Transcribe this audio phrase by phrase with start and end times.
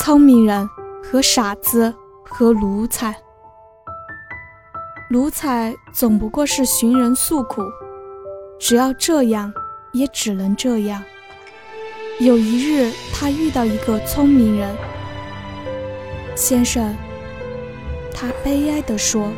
[0.00, 0.68] 聪明人
[1.02, 1.92] 和傻子
[2.24, 3.14] 和奴才。
[5.10, 7.62] 奴才总不过是寻人诉苦，
[8.60, 9.52] 只要这样，
[9.92, 11.02] 也只能这样。
[12.20, 14.74] 有一日，他遇到一个聪明人，
[16.36, 16.94] 先生，
[18.14, 19.28] 他悲哀地说，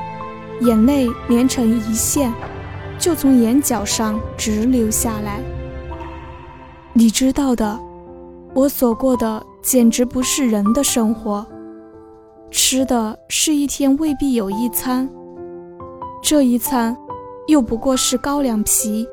[0.61, 2.33] 眼泪连成一线，
[2.99, 5.41] 就从眼角上直流下来。
[6.93, 7.79] 你知道的，
[8.55, 11.47] 我所过的简直不是人的生活，
[12.51, 15.09] 吃的是一天未必有一餐。
[16.23, 16.97] 这一餐，
[17.47, 19.07] 又不过是高粱皮，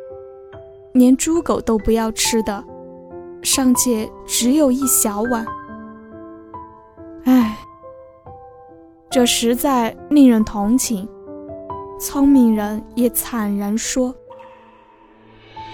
[0.94, 2.64] 连猪狗都不要吃的，
[3.44, 5.45] 尚且只有一小碗。
[7.26, 7.58] 唉，
[9.09, 11.08] 这实在令人同情。
[12.00, 14.14] 聪明人也惨然说：“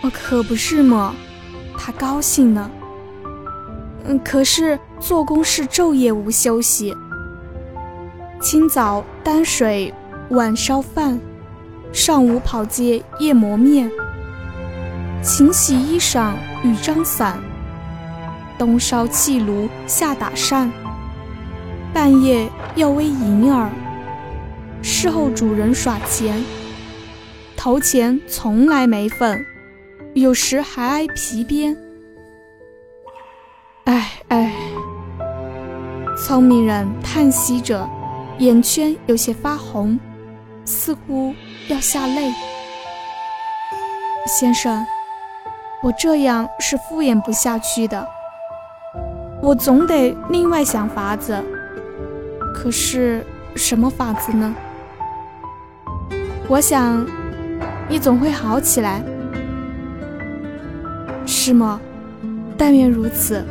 [0.03, 1.13] 我可不是嘛。”
[1.77, 2.69] 他高兴了。
[4.05, 6.95] 嗯，可是做工是昼夜无休息，
[8.41, 9.93] 清早担水。
[10.29, 11.19] 晚烧饭，
[11.91, 13.91] 上午跑街，夜磨面，
[15.21, 16.31] 勤洗衣裳，
[16.63, 17.37] 雨张伞，
[18.57, 20.71] 冬烧气炉，夏打扇，
[21.93, 23.69] 半夜要喂银儿，
[24.81, 26.43] 事后主人耍钱，
[27.55, 29.45] 头前从来没份，
[30.15, 31.77] 有时还挨皮鞭。
[36.25, 37.85] 聪明人叹息着，
[38.39, 39.99] 眼圈有些发红。
[40.63, 41.35] 似乎
[41.67, 42.31] 要下泪，
[44.25, 44.85] 先生，
[45.83, 48.07] 我这样是敷衍不下去的，
[49.41, 51.37] 我总得另外想法子。
[52.55, 53.25] 可是
[53.57, 54.55] 什么法子呢？
[56.47, 57.05] 我想，
[57.89, 59.03] 你总会好起来，
[61.25, 61.81] 是吗？
[62.57, 63.45] 但愿如此。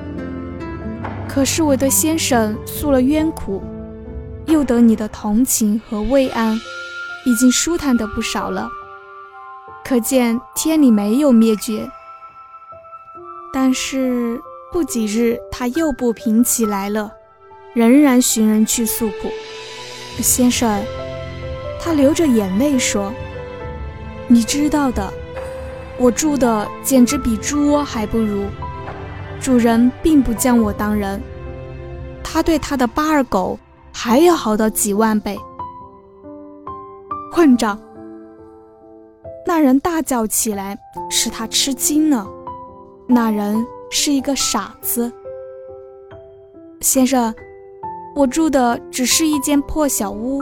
[1.32, 3.62] 可是我对先生诉了冤苦，
[4.44, 6.60] 又得你的同情和慰安。
[7.24, 8.68] 已经舒坦的不少了，
[9.84, 11.88] 可见天理没有灭绝。
[13.52, 14.40] 但是
[14.72, 17.12] 不几日，他又不平起来了，
[17.72, 19.30] 仍然寻人去诉苦。
[20.20, 20.82] 先生，
[21.80, 23.12] 他流着眼泪说
[24.26, 25.10] ：“你知道的，
[25.96, 28.46] 我住的简直比猪窝还不如。
[29.42, 31.20] 主人并不将我当人，
[32.22, 33.58] 他对他的八二狗
[33.92, 35.36] 还要好到几万倍。”
[37.32, 37.76] 混账！
[39.44, 40.78] 那人大叫起来，
[41.10, 42.24] 使他吃惊了。
[43.08, 45.12] 那人是一个傻子。
[46.80, 47.34] 先生，
[48.14, 50.40] 我住的只是一间破小屋，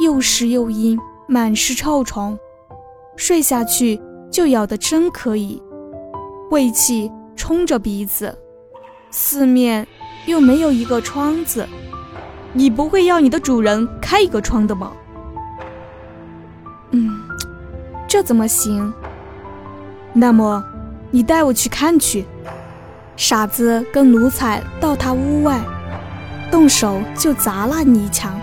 [0.00, 2.38] 又湿又阴，满是臭虫，
[3.16, 3.98] 睡下去
[4.30, 5.62] 就咬得真可以，
[6.50, 8.36] 胃气冲着鼻子，
[9.12, 9.86] 四面
[10.26, 11.66] 又没有一个窗子。
[12.52, 14.92] 你不会要你的主人开一个窗的吗？
[16.90, 17.16] 嗯，
[18.08, 18.92] 这怎么行？
[20.12, 20.62] 那么，
[21.12, 22.26] 你带我去看去。
[23.16, 25.60] 傻子跟奴才到他屋外，
[26.50, 28.38] 动手就砸烂泥墙。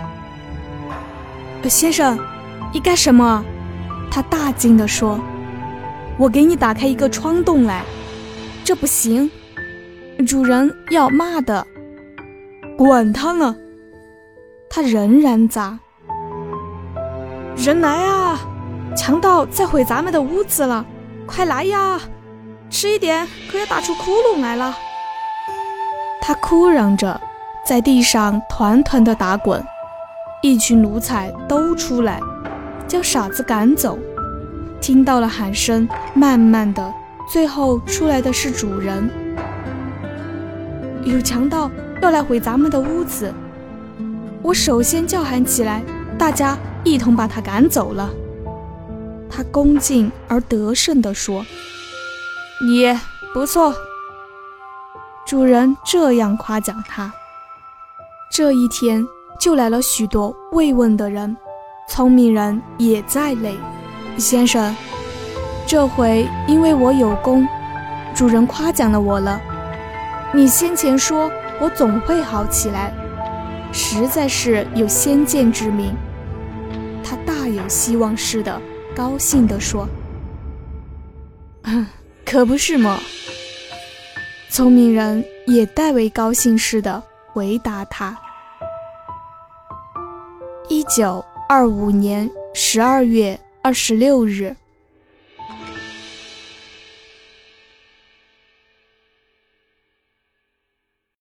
[1.68, 2.18] 先生，
[2.72, 3.44] 你干什么？
[4.10, 5.20] 他大惊地说
[6.16, 7.84] ：“我给你打开一个窗洞来。”
[8.66, 9.30] 这不行，
[10.26, 11.64] 主人要骂的。
[12.76, 13.54] 管他呢！
[14.68, 15.78] 他仍然砸。
[17.56, 18.40] 人来啊！
[18.96, 20.84] 强盗在毁咱们的屋子了，
[21.28, 22.00] 快来呀！
[22.68, 24.76] 迟一点可要打出窟窿来了。
[26.20, 27.20] 他哭嚷着，
[27.64, 29.64] 在地上团团的打滚。
[30.42, 32.18] 一群奴才都出来，
[32.88, 33.96] 将傻子赶走。
[34.80, 36.92] 听到了喊声，慢慢的，
[37.28, 39.10] 最后出来的是主人。
[41.04, 41.70] 有强盗
[42.02, 43.32] 要来毁咱们的屋子，
[44.42, 45.82] 我首先叫喊起来，
[46.18, 46.56] 大家。
[46.84, 48.08] 一同把他赶走了。
[49.28, 51.44] 他恭敬而得胜地说
[52.64, 52.96] ：“你
[53.34, 53.74] 不错。”
[55.26, 57.12] 主人这样夸奖他。
[58.30, 59.04] 这一天
[59.40, 61.36] 就来了许多慰问的人，
[61.88, 63.56] 聪明人也在内。
[64.16, 64.72] 先生，
[65.66, 67.46] 这回因为我有功，
[68.14, 69.40] 主人夸奖了我了。
[70.32, 71.28] 你先前说
[71.60, 72.92] 我总会好起来，
[73.72, 75.92] 实在是有先见之明。
[77.02, 78.62] 他大有希望似的，
[78.94, 79.88] 高兴地说
[82.24, 83.00] ：“可不是么。”
[84.48, 87.02] 聪明人也代为高兴似的
[87.32, 88.16] 回答他
[90.70, 94.54] ：“一九二五年十二月二十六日。”